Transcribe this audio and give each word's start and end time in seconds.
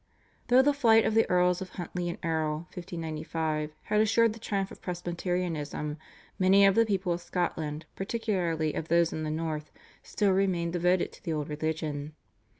Though 0.47 0.63
the 0.63 0.73
flight 0.73 1.05
of 1.05 1.13
the 1.13 1.29
Earls 1.29 1.61
of 1.61 1.69
Huntly 1.69 2.09
and 2.09 2.17
Erroll 2.23 2.61
(1595) 2.73 3.69
had 3.83 4.01
assured 4.01 4.33
the 4.33 4.39
triumph 4.39 4.71
of 4.71 4.81
Presbyterianism 4.81 5.99
many 6.39 6.65
of 6.65 6.73
the 6.73 6.87
people 6.87 7.13
of 7.13 7.21
Scotland, 7.21 7.85
particularly 7.95 8.73
of 8.73 8.87
those 8.87 9.13
in 9.13 9.21
the 9.21 9.29
north, 9.29 9.69
still 10.01 10.31
remained 10.31 10.73
devoted 10.73 11.11
to 11.11 11.23
the 11.23 11.33
old 11.33 11.49
religion. 11.49 12.15